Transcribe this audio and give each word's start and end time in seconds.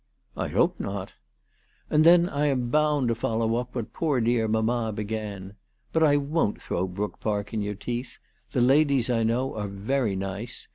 ""I 0.35 0.47
hope 0.47 0.79
not."" 0.79 1.13
And 1.91 2.03
then 2.03 2.27
I 2.27 2.47
am 2.47 2.71
bound 2.71 3.07
to 3.09 3.13
follow 3.13 3.57
up 3.57 3.75
what 3.75 3.93
poor 3.93 4.19
dear 4.19 4.47
mamma 4.47 4.91
began. 4.91 5.53
But 5.93 6.01
I 6.01 6.17
won't 6.17 6.59
throw 6.59 6.87
Brook 6.87 7.19
Park 7.19 7.53
in 7.53 7.61
your 7.61 7.75
teeth. 7.75 8.17
The 8.51 8.61
ladies 8.61 9.11
I 9.11 9.21
know 9.21 9.53
are 9.53 9.67
very 9.67 10.15
nice. 10.15 10.67